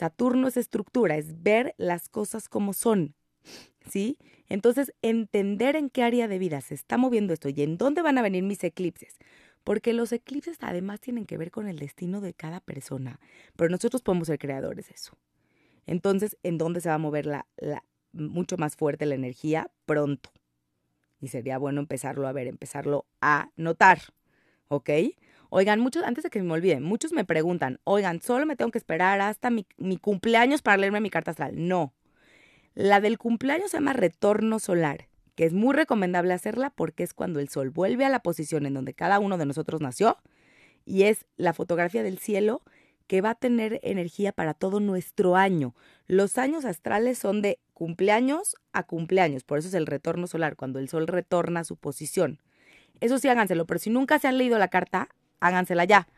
Saturno 0.00 0.48
es 0.48 0.56
estructura, 0.56 1.18
es 1.18 1.42
ver 1.42 1.74
las 1.76 2.08
cosas 2.08 2.48
como 2.48 2.72
son. 2.72 3.14
¿Sí? 3.86 4.16
Entonces, 4.48 4.94
entender 5.02 5.76
en 5.76 5.90
qué 5.90 6.02
área 6.02 6.26
de 6.26 6.38
vida 6.38 6.62
se 6.62 6.74
está 6.74 6.96
moviendo 6.96 7.34
esto 7.34 7.50
y 7.50 7.60
en 7.60 7.76
dónde 7.76 8.00
van 8.00 8.16
a 8.16 8.22
venir 8.22 8.42
mis 8.42 8.64
eclipses 8.64 9.18
Porque 9.62 9.92
los 9.92 10.12
eclipses 10.12 10.56
además 10.60 11.00
tienen 11.00 11.26
que 11.26 11.36
ver 11.36 11.50
con 11.50 11.68
el 11.68 11.78
destino 11.78 12.22
de 12.22 12.32
cada 12.32 12.60
persona, 12.60 13.20
pero 13.56 13.68
nosotros 13.68 14.00
podemos 14.00 14.28
ser 14.28 14.38
creadores 14.38 14.88
de 14.88 14.94
eso. 14.94 15.18
Entonces, 15.86 16.38
¿en 16.42 16.56
dónde 16.56 16.80
se 16.80 16.88
va 16.88 16.94
a 16.94 16.98
mover 16.98 17.26
la, 17.26 17.46
la, 17.58 17.84
mucho 18.12 18.56
más 18.56 18.76
fuerte 18.76 19.04
la 19.04 19.16
energía? 19.16 19.70
Pronto. 19.84 20.30
Y 21.20 21.28
sería 21.28 21.58
bueno 21.58 21.78
empezarlo 21.78 22.26
a 22.26 22.32
ver, 22.32 22.46
empezarlo 22.46 23.04
a 23.20 23.50
notar. 23.56 24.00
¿Ok? 24.68 24.88
Oigan, 25.50 25.80
muchos, 25.80 26.04
antes 26.04 26.24
de 26.24 26.30
que 26.30 26.40
me 26.42 26.52
olviden, 26.52 26.82
muchos 26.82 27.12
me 27.12 27.24
preguntan, 27.24 27.80
oigan, 27.84 28.22
solo 28.22 28.46
me 28.46 28.56
tengo 28.56 28.70
que 28.70 28.78
esperar 28.78 29.20
hasta 29.20 29.50
mi, 29.50 29.66
mi 29.76 29.96
cumpleaños 29.96 30.62
para 30.62 30.76
leerme 30.76 31.00
mi 31.00 31.10
carta 31.10 31.32
astral. 31.32 31.54
No. 31.56 31.92
La 32.74 33.00
del 33.00 33.18
cumpleaños 33.18 33.72
se 33.72 33.76
llama 33.78 33.92
retorno 33.92 34.60
solar, 34.60 35.08
que 35.34 35.44
es 35.44 35.52
muy 35.52 35.74
recomendable 35.74 36.34
hacerla 36.34 36.70
porque 36.70 37.02
es 37.02 37.14
cuando 37.14 37.40
el 37.40 37.48
sol 37.48 37.70
vuelve 37.70 38.04
a 38.04 38.08
la 38.10 38.20
posición 38.20 38.64
en 38.64 38.74
donde 38.74 38.94
cada 38.94 39.18
uno 39.18 39.38
de 39.38 39.46
nosotros 39.46 39.80
nació 39.80 40.18
y 40.84 41.02
es 41.04 41.26
la 41.36 41.52
fotografía 41.52 42.04
del 42.04 42.18
cielo 42.18 42.62
que 43.08 43.22
va 43.22 43.30
a 43.30 43.34
tener 43.34 43.80
energía 43.82 44.30
para 44.30 44.54
todo 44.54 44.78
nuestro 44.78 45.34
año. 45.34 45.74
Los 46.06 46.38
años 46.38 46.64
astrales 46.64 47.18
son 47.18 47.42
de 47.42 47.58
cumpleaños 47.74 48.54
a 48.72 48.84
cumpleaños, 48.84 49.42
por 49.42 49.58
eso 49.58 49.66
es 49.66 49.74
el 49.74 49.86
retorno 49.86 50.28
solar, 50.28 50.54
cuando 50.54 50.78
el 50.78 50.88
sol 50.88 51.08
retorna 51.08 51.60
a 51.60 51.64
su 51.64 51.76
posición. 51.76 52.38
Eso 53.00 53.18
sí, 53.18 53.26
háganselo, 53.26 53.66
pero 53.66 53.80
si 53.80 53.90
nunca 53.90 54.20
se 54.20 54.28
han 54.28 54.38
leído 54.38 54.58
la 54.58 54.68
carta, 54.68 55.08
hágansela 55.40 55.84
ya, 55.84 56.08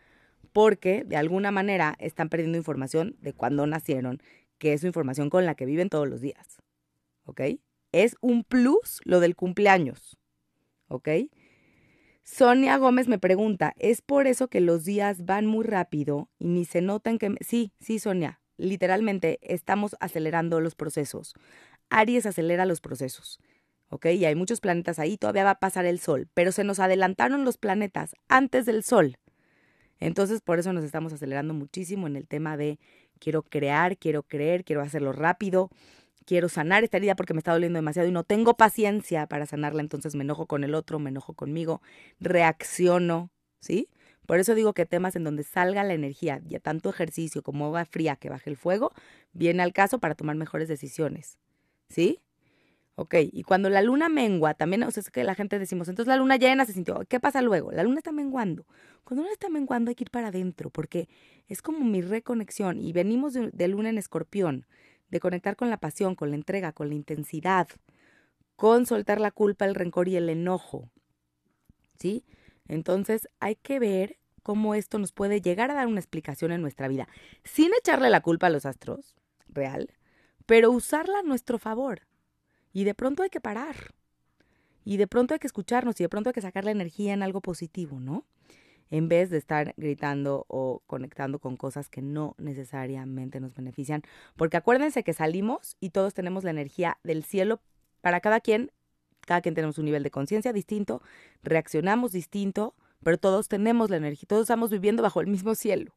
porque 0.53 1.05
de 1.05 1.17
alguna 1.17 1.51
manera 1.51 1.97
están 1.99 2.29
perdiendo 2.29 2.59
información 2.59 3.17
de 3.21 3.33
cuándo 3.33 3.67
nacieron, 3.67 4.23
que 4.59 4.73
es 4.73 4.83
su 4.83 4.87
información 4.87 5.31
con 5.31 5.47
la 5.47 5.55
que 5.55 5.67
viven 5.67 5.89
todos 5.89 6.09
los 6.09 6.21
días. 6.21 6.63
¿Ok? 7.25 7.41
Es 7.93 8.17
un 8.21 8.45
plus 8.45 9.01
lo 9.05 9.21
del 9.21 9.37
cumpleaños. 9.37 10.19
¿Ok? 10.89 11.09
Sonia 12.25 12.77
Gómez 12.77 13.09
me 13.09 13.19
pregunta, 13.19 13.75
¿es 13.79 14.01
por 14.01 14.27
eso 14.27 14.49
que 14.49 14.61
los 14.61 14.85
días 14.85 15.25
van 15.25 15.47
muy 15.47 15.65
rápido 15.65 16.29
y 16.39 16.47
ni 16.49 16.65
se 16.65 16.81
notan 16.81 17.19
que... 17.19 17.35
Sí, 17.41 17.73
sí, 17.81 17.99
Sonia, 17.99 18.41
literalmente 18.57 19.39
estamos 19.43 19.97
acelerando 19.99 20.61
los 20.61 20.77
procesos. 20.77 21.35
Aries 21.91 22.27
acelera 22.27 22.65
los 22.65 22.81
procesos. 22.81 23.41
¿Ok? 23.93 24.07
Y 24.07 24.25
hay 24.25 24.35
muchos 24.35 24.61
planetas 24.61 24.99
ahí, 24.99 25.19
todavía 25.19 25.45
va 25.45 25.51
a 25.51 25.61
pasar 25.61 25.85
el 25.85 26.01
Sol, 26.01 26.27
pero 26.33 26.51
se 26.51 26.65
nos 26.65 26.81
adelantaron 26.81 27.45
los 27.45 27.59
planetas 27.59 28.17
antes 28.27 28.65
del 28.65 28.83
Sol. 28.83 29.19
Entonces, 30.01 30.41
por 30.41 30.59
eso 30.59 30.73
nos 30.73 30.83
estamos 30.83 31.13
acelerando 31.13 31.53
muchísimo 31.53 32.07
en 32.07 32.17
el 32.17 32.27
tema 32.27 32.57
de 32.57 32.81
quiero 33.21 33.43
crear, 33.43 33.99
quiero 33.99 34.23
creer, 34.23 34.65
quiero 34.65 34.81
hacerlo 34.81 35.13
rápido, 35.13 35.69
quiero 36.25 36.49
sanar 36.49 36.85
esta 36.85 36.97
herida 36.97 37.15
porque 37.17 37.35
me 37.35 37.39
está 37.39 37.53
doliendo 37.53 37.77
demasiado 37.77 38.09
y 38.09 38.13
no 38.13 38.25
tengo 38.25 38.57
paciencia 38.57 39.27
para 39.27 39.45
sanarla, 39.45 39.83
entonces 39.83 40.15
me 40.15 40.25
enojo 40.25 40.47
con 40.47 40.65
el 40.65 40.75
otro, 40.75 40.99
me 40.99 41.11
enojo 41.11 41.35
conmigo, 41.35 41.83
reacciono, 42.19 43.31
¿sí? 43.61 43.91
Por 44.27 44.39
eso 44.39 44.55
digo 44.55 44.73
que 44.73 44.87
temas 44.87 45.17
en 45.17 45.25
donde 45.25 45.43
salga 45.43 45.85
la 45.85 45.93
energía, 45.93 46.41
ya 46.47 46.61
tanto 46.61 46.89
ejercicio 46.89 47.43
como 47.43 47.67
agua 47.67 47.85
fría 47.85 48.17
que 48.17 48.31
baje 48.31 48.49
el 48.49 48.57
fuego, 48.57 48.93
viene 49.35 49.63
al 49.63 49.75
caso 49.75 49.99
para 49.99 50.15
tomar 50.15 50.37
mejores 50.37 50.69
decisiones, 50.69 51.39
¿sí? 51.91 52.21
Ok, 52.95 53.15
y 53.33 53.43
cuando 53.43 53.71
la 53.71 53.81
luna 53.81 54.11
mengua, 54.11 54.53
también, 54.55 54.83
o 54.83 54.91
sea, 54.91 55.01
es 55.01 55.11
que 55.11 55.25
la 55.25 55.35
gente 55.35 55.59
decimos, 55.59 55.89
entonces 55.89 56.09
la 56.09 56.19
luna 56.19 56.37
llena 56.37 56.67
se 56.67 56.75
sintió, 56.75 57.03
¿qué 57.09 57.21
pasa 57.21 57.41
luego? 57.41 57.73
La 57.73 57.85
luna 57.85 57.99
está 57.99 58.13
menguando. 58.13 58.67
Cuando 59.05 59.23
la 59.23 59.29
luna 59.29 59.33
está 59.33 59.49
menguando 59.49 59.89
hay 59.89 59.95
que 59.95 60.05
ir 60.05 60.11
para 60.11 60.29
adentro, 60.29 60.69
porque 60.69 61.09
es 61.49 61.63
como 61.63 61.81
mi 61.85 62.03
reconexión, 62.03 62.79
y 62.79 62.93
venimos 62.93 63.33
de, 63.33 63.51
de 63.51 63.69
luna 63.69 63.89
en 63.89 63.97
escorpión, 63.97 64.67
de 65.11 65.21
conectar 65.21 65.57
con 65.57 65.71
la 65.71 65.79
pasión, 65.79 66.15
con 66.15 66.31
la 66.31 66.37
entrega, 66.37 66.73
con 66.73 66.91
la 66.91 66.95
intensidad, 66.95 67.69
con 68.57 68.85
soltar 68.85 69.21
la 69.21 69.31
culpa, 69.31 69.65
el 69.65 69.75
rencor 69.75 70.09
y 70.09 70.17
el 70.17 70.29
enojo. 70.29 70.91
¿Sí? 71.99 72.25
Entonces 72.69 73.27
hay 73.41 73.57
que 73.57 73.79
ver 73.79 74.19
cómo 74.43 74.75
esto 74.75 74.99
nos 74.99 75.13
puede 75.13 75.41
llegar 75.41 75.71
a 75.71 75.75
dar 75.75 75.87
una 75.87 76.01
explicación 76.01 76.53
en 76.53 76.61
nuestra 76.61 76.89
vida, 76.89 77.09
sin 77.45 77.73
echarle 77.75 78.11
la 78.11 78.21
culpa 78.21 78.49
a 78.49 78.51
los 78.51 78.67
astros, 78.67 79.17
real, 79.49 79.91
pero 80.47 80.71
usarla 80.71 81.21
a 81.21 81.23
nuestro 81.23 81.59
favor. 81.59 82.03
Y 82.73 82.85
de 82.85 82.95
pronto 82.95 83.23
hay 83.23 83.31
que 83.31 83.41
parar. 83.41 83.95
Y 84.85 84.97
de 84.97 85.07
pronto 85.07 85.35
hay 85.35 85.41
que 85.41 85.47
escucharnos 85.47 86.01
y 86.01 86.05
de 86.05 86.09
pronto 86.09 86.31
hay 86.31 86.35
que 86.35 86.41
sacar 86.41 86.65
la 86.65 86.71
energía 86.71 87.13
en 87.13 87.23
algo 87.23 87.41
positivo, 87.41 88.01
¿no? 88.01 88.25
En 88.91 89.09
vez 89.09 89.31
de 89.31 89.39
estar 89.39 89.75
gritando 89.77 90.45
o 90.49 90.83
conectando 90.87 91.39
con 91.39 91.57
cosas 91.57 91.89
que 91.89 92.03
no 92.03 92.35
necesariamente 92.39 93.41
nos 93.41 93.55
benefician. 93.55 94.03
Porque 94.37 94.57
acuérdense 94.57 95.05
que 95.05 95.13
salimos 95.13 95.77
y 95.81 95.91
todos 95.91 96.15
tenemos 96.15 96.45
la 96.45 96.51
energía 96.51 96.99
del 97.05 97.23
cielo 97.23 97.61
para 98.01 98.21
cada 98.21 98.41
quien. 98.41 98.73
Cada 99.25 99.41
quien 99.41 99.55
tenemos 99.55 99.79
un 99.79 99.85
nivel 99.85 100.03
de 100.03 100.11
conciencia 100.11 100.53
distinto, 100.53 101.01
reaccionamos 101.45 102.11
distinto, 102.11 102.75
pero 103.05 103.19
todos 103.19 103.49
tenemos 103.49 103.89
la 103.89 103.97
energía, 103.97 104.27
todos 104.29 104.43
estamos 104.43 104.71
viviendo 104.71 105.01
bajo 105.01 105.21
el 105.21 105.29
mismo 105.29 105.55
cielo, 105.55 105.95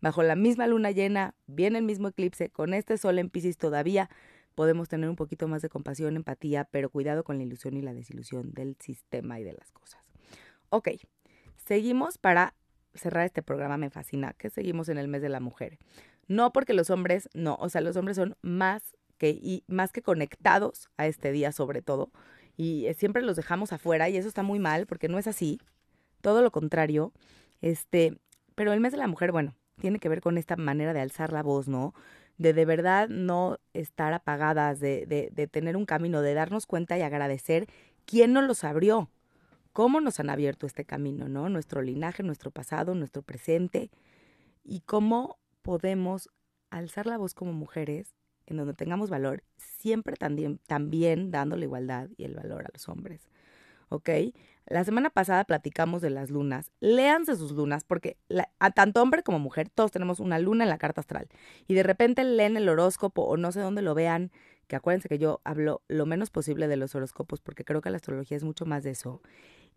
bajo 0.00 0.24
la 0.24 0.34
misma 0.34 0.66
luna 0.66 0.90
llena, 0.90 1.36
viene 1.46 1.78
el 1.78 1.84
mismo 1.84 2.08
eclipse, 2.08 2.50
con 2.50 2.74
este 2.74 2.98
sol 2.98 3.20
en 3.20 3.30
Pisces 3.30 3.58
todavía 3.58 4.10
podemos 4.54 4.88
tener 4.88 5.08
un 5.08 5.16
poquito 5.16 5.48
más 5.48 5.62
de 5.62 5.68
compasión, 5.68 6.16
empatía, 6.16 6.64
pero 6.64 6.90
cuidado 6.90 7.24
con 7.24 7.38
la 7.38 7.44
ilusión 7.44 7.76
y 7.76 7.82
la 7.82 7.94
desilusión 7.94 8.52
del 8.52 8.76
sistema 8.80 9.40
y 9.40 9.44
de 9.44 9.52
las 9.52 9.70
cosas. 9.72 10.02
Ok, 10.70 10.90
seguimos 11.56 12.18
para 12.18 12.54
cerrar 12.94 13.26
este 13.26 13.42
programa, 13.42 13.76
me 13.76 13.90
fascina, 13.90 14.34
que 14.34 14.50
seguimos 14.50 14.88
en 14.88 14.98
el 14.98 15.08
mes 15.08 15.22
de 15.22 15.28
la 15.28 15.40
mujer. 15.40 15.78
No 16.26 16.52
porque 16.52 16.74
los 16.74 16.90
hombres, 16.90 17.28
no, 17.34 17.56
o 17.60 17.68
sea, 17.68 17.80
los 17.80 17.96
hombres 17.96 18.16
son 18.16 18.36
más 18.42 18.96
que, 19.18 19.30
y 19.30 19.64
más 19.66 19.92
que 19.92 20.02
conectados 20.02 20.88
a 20.96 21.06
este 21.06 21.32
día 21.32 21.52
sobre 21.52 21.82
todo, 21.82 22.10
y 22.56 22.86
siempre 22.96 23.22
los 23.22 23.36
dejamos 23.36 23.72
afuera 23.72 24.08
y 24.08 24.16
eso 24.16 24.28
está 24.28 24.42
muy 24.42 24.58
mal 24.58 24.86
porque 24.86 25.08
no 25.08 25.18
es 25.18 25.26
así, 25.26 25.60
todo 26.20 26.40
lo 26.40 26.50
contrario, 26.50 27.12
este, 27.60 28.18
pero 28.54 28.72
el 28.72 28.80
mes 28.80 28.92
de 28.92 28.98
la 28.98 29.08
mujer, 29.08 29.32
bueno, 29.32 29.54
tiene 29.80 29.98
que 29.98 30.08
ver 30.08 30.20
con 30.20 30.38
esta 30.38 30.56
manera 30.56 30.92
de 30.92 31.00
alzar 31.00 31.32
la 31.32 31.42
voz, 31.42 31.68
¿no? 31.68 31.94
De 32.38 32.52
de 32.52 32.64
verdad 32.64 33.08
no 33.08 33.58
estar 33.72 34.12
apagadas, 34.12 34.80
de, 34.80 35.06
de, 35.06 35.30
de 35.32 35.46
tener 35.46 35.76
un 35.76 35.86
camino, 35.86 36.22
de 36.22 36.34
darnos 36.34 36.66
cuenta 36.66 36.98
y 36.98 37.02
agradecer 37.02 37.68
quién 38.06 38.32
nos 38.32 38.44
los 38.44 38.64
abrió, 38.64 39.10
cómo 39.72 40.00
nos 40.00 40.20
han 40.20 40.30
abierto 40.30 40.66
este 40.66 40.84
camino, 40.84 41.28
¿no? 41.28 41.48
Nuestro 41.48 41.82
linaje, 41.82 42.22
nuestro 42.22 42.50
pasado, 42.50 42.94
nuestro 42.94 43.22
presente 43.22 43.90
y 44.64 44.80
cómo 44.80 45.38
podemos 45.62 46.30
alzar 46.70 47.06
la 47.06 47.18
voz 47.18 47.34
como 47.34 47.52
mujeres 47.52 48.14
en 48.46 48.56
donde 48.56 48.74
tengamos 48.74 49.10
valor, 49.10 49.42
siempre 49.56 50.16
también, 50.16 50.58
también 50.66 51.30
dando 51.30 51.56
la 51.56 51.64
igualdad 51.64 52.08
y 52.16 52.24
el 52.24 52.34
valor 52.34 52.64
a 52.64 52.70
los 52.72 52.88
hombres. 52.88 53.28
¿Ok? 53.94 54.10
La 54.66 54.82
semana 54.82 55.10
pasada 55.10 55.44
platicamos 55.44 56.02
de 56.02 56.10
las 56.10 56.30
lunas. 56.30 56.72
Léanse 56.80 57.36
sus 57.36 57.52
lunas 57.52 57.84
porque 57.84 58.16
a 58.58 58.70
tanto 58.72 59.00
hombre 59.00 59.22
como 59.22 59.38
mujer 59.38 59.68
todos 59.68 59.92
tenemos 59.92 60.18
una 60.18 60.40
luna 60.40 60.64
en 60.64 60.70
la 60.70 60.78
carta 60.78 61.00
astral. 61.00 61.28
Y 61.68 61.74
de 61.74 61.84
repente 61.84 62.24
leen 62.24 62.56
el 62.56 62.68
horóscopo 62.68 63.22
o 63.22 63.36
no 63.36 63.52
sé 63.52 63.60
dónde 63.60 63.82
lo 63.82 63.94
vean, 63.94 64.32
que 64.66 64.74
acuérdense 64.74 65.08
que 65.08 65.18
yo 65.18 65.40
hablo 65.44 65.82
lo 65.86 66.06
menos 66.06 66.30
posible 66.30 66.66
de 66.66 66.76
los 66.76 66.94
horóscopos 66.94 67.40
porque 67.40 67.64
creo 67.64 67.82
que 67.82 67.90
la 67.90 67.96
astrología 67.96 68.36
es 68.36 68.42
mucho 68.42 68.66
más 68.66 68.82
de 68.82 68.90
eso. 68.90 69.22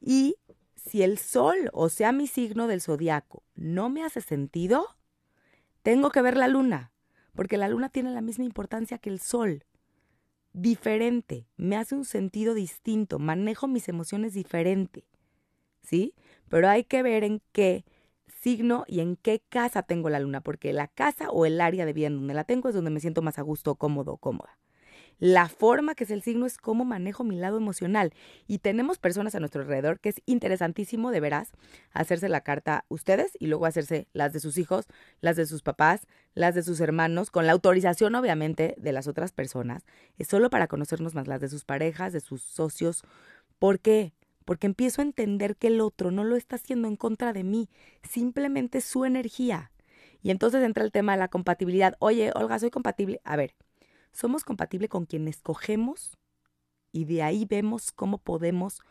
Y 0.01 0.37
si 0.75 1.03
el 1.03 1.19
sol, 1.19 1.69
o 1.73 1.89
sea 1.89 2.11
mi 2.11 2.25
signo 2.25 2.65
del 2.65 2.81
zodiaco, 2.81 3.43
no 3.53 3.89
me 3.89 4.03
hace 4.03 4.21
sentido, 4.21 4.95
tengo 5.83 6.09
que 6.09 6.23
ver 6.23 6.37
la 6.37 6.47
luna, 6.47 6.91
porque 7.35 7.57
la 7.57 7.67
luna 7.67 7.89
tiene 7.89 8.11
la 8.11 8.21
misma 8.21 8.45
importancia 8.45 8.97
que 8.97 9.11
el 9.11 9.19
sol 9.19 9.63
diferente, 10.57 11.45
me 11.55 11.77
hace 11.77 11.95
un 11.95 12.03
sentido 12.03 12.53
distinto, 12.53 13.19
manejo 13.19 13.67
mis 13.67 13.87
emociones 13.89 14.33
diferente, 14.33 15.05
¿sí? 15.81 16.15
Pero 16.49 16.67
hay 16.67 16.83
que 16.83 17.03
ver 17.03 17.23
en 17.23 17.41
qué 17.51 17.85
signo 18.27 18.83
y 18.87 19.01
en 19.01 19.15
qué 19.17 19.41
casa 19.49 19.83
tengo 19.83 20.09
la 20.09 20.19
luna, 20.19 20.41
porque 20.41 20.73
la 20.73 20.87
casa 20.87 21.29
o 21.29 21.45
el 21.45 21.61
área 21.61 21.85
de 21.85 21.93
vida 21.93 22.07
en 22.07 22.15
donde 22.15 22.33
la 22.33 22.43
tengo 22.43 22.69
es 22.69 22.75
donde 22.75 22.91
me 22.91 22.99
siento 22.99 23.21
más 23.21 23.37
a 23.37 23.43
gusto, 23.43 23.75
cómodo, 23.75 24.17
cómoda. 24.17 24.57
La 25.19 25.49
forma 25.49 25.95
que 25.95 26.03
es 26.03 26.11
el 26.11 26.21
signo 26.21 26.45
es 26.45 26.57
cómo 26.57 26.85
manejo 26.85 27.23
mi 27.23 27.35
lado 27.37 27.57
emocional. 27.57 28.13
Y 28.45 28.59
tenemos 28.59 28.99
personas 28.99 29.33
a 29.33 29.39
nuestro 29.39 29.61
alrededor 29.61 29.99
que 29.99 30.09
es 30.09 30.21
interesantísimo 30.25 31.09
de 31.11 31.19
veras 31.19 31.51
hacerse 31.91 32.29
la 32.29 32.41
carta 32.41 32.85
ustedes 32.87 33.31
y 33.39 33.47
luego 33.47 33.65
hacerse 33.65 34.07
las 34.13 34.31
de 34.33 34.39
sus 34.39 34.57
hijos, 34.59 34.85
las 35.19 35.35
de 35.35 35.47
sus 35.47 35.63
papás, 35.63 36.07
las 36.35 36.53
de 36.53 36.61
sus 36.61 36.79
hermanos, 36.81 37.31
con 37.31 37.47
la 37.47 37.53
autorización 37.53 38.13
obviamente 38.13 38.75
de 38.77 38.91
las 38.91 39.07
otras 39.07 39.31
personas. 39.31 39.85
Es 40.19 40.27
solo 40.27 40.51
para 40.51 40.67
conocernos 40.67 41.15
más 41.15 41.27
las 41.27 41.41
de 41.41 41.49
sus 41.49 41.65
parejas, 41.65 42.13
de 42.13 42.19
sus 42.19 42.43
socios. 42.43 43.03
¿Por 43.57 43.79
qué? 43.79 44.13
Porque 44.45 44.67
empiezo 44.67 45.01
a 45.01 45.05
entender 45.05 45.55
que 45.55 45.67
el 45.67 45.81
otro 45.81 46.11
no 46.11 46.23
lo 46.23 46.35
está 46.35 46.57
haciendo 46.57 46.87
en 46.87 46.95
contra 46.95 47.33
de 47.33 47.43
mí, 47.43 47.69
simplemente 48.03 48.81
su 48.81 49.03
energía. 49.03 49.71
Y 50.21 50.29
entonces 50.29 50.63
entra 50.63 50.83
el 50.83 50.91
tema 50.91 51.13
de 51.13 51.19
la 51.19 51.27
compatibilidad. 51.27 51.95
Oye, 51.99 52.31
Olga, 52.35 52.59
soy 52.59 52.69
compatible. 52.69 53.19
A 53.23 53.35
ver, 53.35 53.55
somos 54.17 54.43
compatibles 54.43 54.89
con 54.89 55.05
quien 55.05 55.27
escogemos 55.27 56.17
y 56.91 57.05
de 57.05 57.21
ahí 57.21 57.45
vemos 57.45 57.91
cómo 57.91 58.17
podemos 58.17 58.81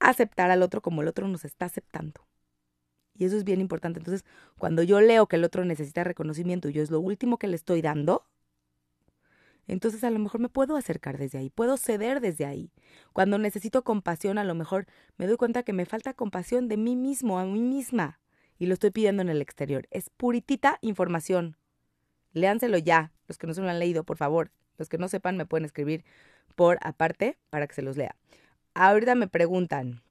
aceptar 0.00 0.50
al 0.50 0.62
otro 0.62 0.82
como 0.82 1.02
el 1.02 1.08
otro 1.08 1.28
nos 1.28 1.44
está 1.44 1.66
aceptando. 1.66 2.26
Y 3.14 3.26
eso 3.26 3.36
es 3.36 3.44
bien 3.44 3.60
importante. 3.60 4.00
Entonces, 4.00 4.24
cuando 4.58 4.82
yo 4.82 5.00
leo 5.00 5.28
que 5.28 5.36
el 5.36 5.44
otro 5.44 5.64
necesita 5.64 6.02
reconocimiento 6.02 6.68
y 6.68 6.72
yo 6.72 6.82
es 6.82 6.90
lo 6.90 6.98
último 7.00 7.38
que 7.38 7.46
le 7.46 7.54
estoy 7.54 7.80
dando, 7.80 8.26
Entonces 9.68 10.04
a 10.04 10.10
lo 10.10 10.18
mejor 10.18 10.40
me 10.40 10.48
puedo 10.48 10.76
acercar 10.76 11.18
desde 11.18 11.38
ahí, 11.38 11.50
puedo 11.50 11.76
ceder 11.76 12.20
desde 12.20 12.46
ahí. 12.46 12.72
Cuando 13.12 13.38
necesito 13.38 13.84
compasión, 13.84 14.38
a 14.38 14.44
lo 14.44 14.54
mejor 14.54 14.86
me 15.16 15.26
doy 15.26 15.36
cuenta 15.36 15.62
que 15.62 15.72
me 15.72 15.86
falta 15.86 16.14
compasión 16.14 16.68
de 16.68 16.76
mí 16.76 16.96
mismo, 16.96 17.38
a 17.38 17.44
mí 17.44 17.60
misma, 17.60 18.20
y 18.58 18.66
lo 18.66 18.74
estoy 18.74 18.90
pidiendo 18.90 19.22
en 19.22 19.28
el 19.28 19.42
exterior. 19.42 19.86
Es 19.90 20.10
puritita 20.10 20.78
información. 20.82 21.56
Léanselo 22.36 22.76
ya, 22.76 23.12
los 23.28 23.38
que 23.38 23.46
no 23.46 23.54
se 23.54 23.62
lo 23.62 23.70
han 23.70 23.78
leído, 23.78 24.04
por 24.04 24.18
favor. 24.18 24.50
Los 24.76 24.90
que 24.90 24.98
no 24.98 25.08
sepan 25.08 25.38
me 25.38 25.46
pueden 25.46 25.64
escribir 25.64 26.04
por 26.54 26.78
aparte 26.82 27.38
para 27.48 27.66
que 27.66 27.74
se 27.74 27.80
los 27.80 27.96
lea. 27.96 28.14
Ahorita 28.74 29.14
me 29.14 29.26
preguntan, 29.26 30.02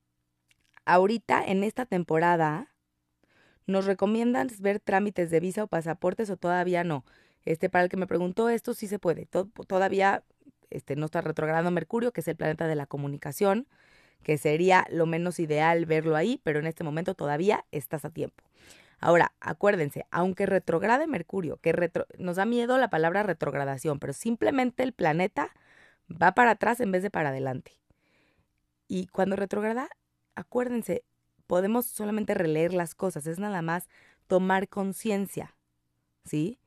ahorita 0.86 1.46
en 1.46 1.64
esta 1.64 1.86
temporada, 1.86 2.74
¿nos 3.68 3.86
recomiendan 3.86 4.50
ver 4.60 4.80
trámites 4.80 5.30
de 5.30 5.40
visa 5.40 5.66
o 5.66 5.68
pasaportes 5.68 6.32
o 6.32 6.38
todavía 6.38 6.84
no? 6.84 7.06
Este, 7.44 7.70
para 7.70 7.84
el 7.84 7.92
que 7.92 7.98
me 7.98 8.08
preguntó 8.08 8.50
esto, 8.50 8.74
sí 8.74 8.88
se 8.88 8.98
puede. 8.98 9.28
todavía 9.28 10.24
este, 10.72 10.96
no 10.96 11.06
está 11.06 11.22
retrogradando 11.22 11.70
Mercurio, 11.70 12.12
que 12.12 12.22
es 12.22 12.28
el 12.28 12.38
planeta 12.38 12.66
de 12.66 12.74
la 12.74 12.88
comunicación, 12.88 13.68
que 14.24 14.40
sería 14.40 14.88
lo 14.90 15.06
menos 15.06 15.40
ideal 15.40 15.86
verlo 15.86 16.16
ahí, 16.16 16.42
pero 16.44 16.58
en 16.58 16.66
este 16.66 16.84
momento 16.84 17.14
todavía 17.14 17.66
estás 17.72 18.04
a 18.04 18.10
tiempo. 18.10 18.44
Ahora, 19.00 19.34
acuérdense, 19.40 20.06
aunque 20.12 20.46
retrograde 20.46 21.08
Mercurio, 21.08 21.58
que 21.58 21.72
retro, 21.72 22.06
nos 22.18 22.38
da 22.38 22.46
miedo 22.46 22.78
la 22.78 22.90
palabra 22.90 23.24
retrogradación, 23.24 24.00
pero 24.00 24.14
simplemente 24.14 24.84
el 24.84 24.94
planeta 24.94 25.54
va 26.10 26.34
para 26.34 26.52
atrás 26.52 26.80
en 26.80 26.92
vez 26.92 27.04
de 27.04 27.12
para 27.12 27.30
adelante. 27.30 27.78
Y 28.88 29.08
cuando 29.08 29.36
retrograda, 29.36 29.90
acuérdense, 30.36 31.04
podemos 31.48 31.86
solamente 31.86 32.34
releer 32.34 32.74
las 32.74 32.96
cosas, 32.96 33.28
es 33.28 33.40
nada 33.40 33.62
más 33.62 33.90
tomar 34.28 34.70
conciencia, 34.70 35.56
¿sí? 36.24 36.60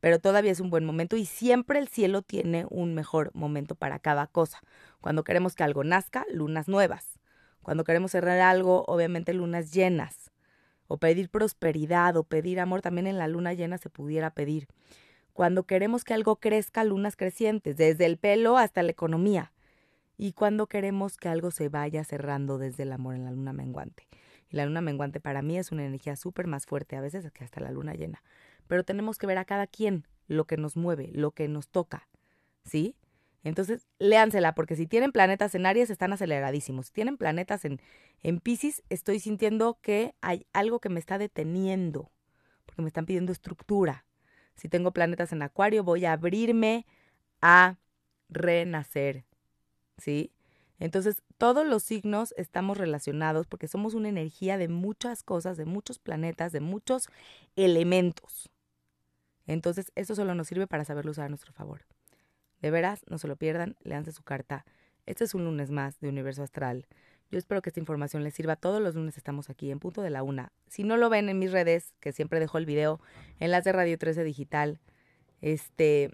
Pero 0.00 0.18
todavía 0.18 0.50
es 0.52 0.60
un 0.60 0.70
buen 0.70 0.84
momento 0.84 1.16
y 1.16 1.26
siempre 1.26 1.78
el 1.78 1.88
cielo 1.88 2.22
tiene 2.22 2.66
un 2.68 2.94
mejor 2.94 3.30
momento 3.34 3.74
para 3.76 4.00
cada 4.00 4.26
cosa. 4.26 4.60
Cuando 5.00 5.22
queremos 5.24 5.54
que 5.54 5.62
algo 5.62 5.84
nazca, 5.84 6.26
lunas 6.32 6.68
nuevas. 6.68 7.20
Cuando 7.62 7.84
queremos 7.84 8.10
cerrar 8.10 8.40
algo, 8.40 8.84
obviamente 8.88 9.32
lunas 9.32 9.72
llenas 9.72 10.31
o 10.92 10.98
pedir 10.98 11.30
prosperidad 11.30 12.18
o 12.18 12.22
pedir 12.22 12.60
amor, 12.60 12.82
también 12.82 13.06
en 13.06 13.16
la 13.16 13.26
luna 13.26 13.54
llena 13.54 13.78
se 13.78 13.88
pudiera 13.88 14.34
pedir. 14.34 14.68
Cuando 15.32 15.62
queremos 15.62 16.04
que 16.04 16.12
algo 16.12 16.36
crezca, 16.36 16.84
lunas 16.84 17.16
crecientes, 17.16 17.78
desde 17.78 18.04
el 18.04 18.18
pelo 18.18 18.58
hasta 18.58 18.82
la 18.82 18.90
economía. 18.90 19.54
Y 20.18 20.34
cuando 20.34 20.66
queremos 20.66 21.16
que 21.16 21.30
algo 21.30 21.50
se 21.50 21.70
vaya 21.70 22.04
cerrando 22.04 22.58
desde 22.58 22.82
el 22.82 22.92
amor 22.92 23.14
en 23.14 23.24
la 23.24 23.30
luna 23.30 23.54
menguante. 23.54 24.06
Y 24.50 24.56
la 24.56 24.66
luna 24.66 24.82
menguante 24.82 25.18
para 25.18 25.40
mí 25.40 25.56
es 25.56 25.72
una 25.72 25.86
energía 25.86 26.14
súper 26.14 26.46
más 26.46 26.66
fuerte 26.66 26.94
a 26.96 27.00
veces 27.00 27.32
que 27.32 27.42
hasta 27.42 27.62
la 27.62 27.70
luna 27.70 27.94
llena. 27.94 28.22
Pero 28.68 28.84
tenemos 28.84 29.16
que 29.16 29.26
ver 29.26 29.38
a 29.38 29.46
cada 29.46 29.66
quien 29.66 30.06
lo 30.28 30.44
que 30.44 30.58
nos 30.58 30.76
mueve, 30.76 31.10
lo 31.14 31.30
que 31.30 31.48
nos 31.48 31.68
toca. 31.68 32.06
¿Sí? 32.66 32.96
Entonces, 33.44 33.88
léansela, 33.98 34.54
porque 34.54 34.76
si 34.76 34.86
tienen 34.86 35.10
planetas 35.10 35.54
en 35.54 35.66
Aries, 35.66 35.90
están 35.90 36.12
aceleradísimos. 36.12 36.86
Si 36.86 36.92
tienen 36.92 37.16
planetas 37.16 37.64
en, 37.64 37.80
en 38.22 38.38
Pisces, 38.38 38.82
estoy 38.88 39.18
sintiendo 39.18 39.78
que 39.82 40.14
hay 40.20 40.46
algo 40.52 40.78
que 40.78 40.88
me 40.88 41.00
está 41.00 41.18
deteniendo, 41.18 42.12
porque 42.66 42.82
me 42.82 42.88
están 42.88 43.06
pidiendo 43.06 43.32
estructura. 43.32 44.04
Si 44.54 44.68
tengo 44.68 44.92
planetas 44.92 45.32
en 45.32 45.42
Acuario, 45.42 45.82
voy 45.82 46.04
a 46.04 46.12
abrirme 46.12 46.86
a 47.40 47.78
renacer. 48.28 49.24
¿Sí? 49.98 50.32
Entonces, 50.78 51.22
todos 51.38 51.66
los 51.66 51.82
signos 51.82 52.34
estamos 52.36 52.78
relacionados 52.78 53.46
porque 53.46 53.68
somos 53.68 53.94
una 53.94 54.08
energía 54.08 54.58
de 54.58 54.68
muchas 54.68 55.22
cosas, 55.22 55.56
de 55.56 55.64
muchos 55.64 55.98
planetas, 55.98 56.52
de 56.52 56.60
muchos 56.60 57.08
elementos. 57.56 58.50
Entonces, 59.46 59.92
eso 59.96 60.14
solo 60.14 60.34
nos 60.34 60.48
sirve 60.48 60.66
para 60.66 60.84
saberlo 60.84 61.10
usar 61.10 61.26
a 61.26 61.28
nuestro 61.28 61.52
favor. 61.52 61.82
De 62.62 62.70
veras, 62.70 63.02
no 63.08 63.18
se 63.18 63.28
lo 63.28 63.36
pierdan, 63.36 63.76
leanse 63.82 64.12
su 64.12 64.22
carta. 64.22 64.64
Este 65.04 65.24
es 65.24 65.34
un 65.34 65.44
lunes 65.44 65.70
más 65.70 66.00
de 66.00 66.08
Universo 66.08 66.42
Astral. 66.42 66.86
Yo 67.30 67.38
espero 67.38 67.60
que 67.60 67.70
esta 67.70 67.80
información 67.80 68.22
les 68.22 68.34
sirva. 68.34 68.56
Todos 68.56 68.80
los 68.80 68.94
lunes 68.94 69.16
estamos 69.16 69.50
aquí 69.50 69.70
en 69.70 69.80
punto 69.80 70.00
de 70.00 70.10
la 70.10 70.22
una. 70.22 70.52
Si 70.68 70.84
no 70.84 70.96
lo 70.96 71.10
ven 71.10 71.28
en 71.28 71.38
mis 71.38 71.50
redes, 71.50 71.92
que 71.98 72.12
siempre 72.12 72.40
dejo 72.40 72.58
el 72.58 72.66
video, 72.66 73.00
en 73.40 73.50
las 73.50 73.64
de 73.64 73.72
Radio 73.72 73.98
13 73.98 74.22
Digital, 74.22 74.80
este, 75.40 76.12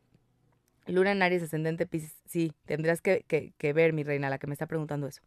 Luna 0.86 1.12
en 1.12 1.22
Aries 1.22 1.42
Ascendente 1.42 1.86
sí, 2.26 2.52
tendrás 2.64 3.02
que, 3.02 3.24
que, 3.28 3.52
que 3.58 3.72
ver, 3.72 3.92
mi 3.92 4.02
reina, 4.04 4.30
la 4.30 4.38
que 4.38 4.46
me 4.46 4.54
está 4.54 4.66
preguntando 4.66 5.06
eso. 5.06 5.22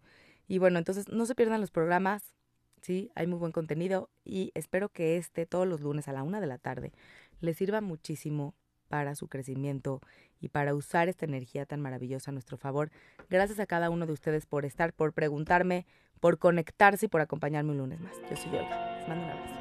Y 0.47 0.57
bueno, 0.57 0.79
entonces 0.79 1.07
no 1.09 1.25
se 1.25 1.35
pierdan 1.35 1.61
los 1.61 1.71
programas, 1.71 2.33
sí, 2.81 3.11
hay 3.15 3.27
muy 3.27 3.37
buen 3.37 3.51
contenido 3.51 4.09
y 4.25 4.51
espero 4.55 4.89
que 4.89 5.17
este, 5.17 5.45
todos 5.45 5.67
los 5.67 5.81
lunes 5.81 6.07
a 6.07 6.13
la 6.13 6.23
una 6.23 6.41
de 6.41 6.47
la 6.47 6.57
tarde, 6.57 6.93
les 7.41 7.57
sirva 7.57 7.81
muchísimo 7.81 8.55
para 8.91 9.15
su 9.15 9.29
crecimiento 9.29 10.01
y 10.41 10.49
para 10.49 10.75
usar 10.75 11.07
esta 11.07 11.25
energía 11.25 11.65
tan 11.65 11.79
maravillosa 11.79 12.29
a 12.29 12.33
nuestro 12.33 12.57
favor. 12.57 12.91
Gracias 13.29 13.59
a 13.61 13.65
cada 13.65 13.89
uno 13.89 14.05
de 14.05 14.11
ustedes 14.11 14.45
por 14.45 14.65
estar, 14.65 14.91
por 14.91 15.13
preguntarme, 15.13 15.85
por 16.19 16.37
conectarse 16.37 17.05
y 17.05 17.09
por 17.09 17.21
acompañarme 17.21 17.71
un 17.71 17.77
lunes 17.77 18.01
más. 18.01 18.13
Yo 18.29 18.35
soy 18.35 18.51
Olga. 18.57 18.97
Les 18.97 19.07
mando 19.07 19.23
un 19.23 19.31
abrazo. 19.31 19.60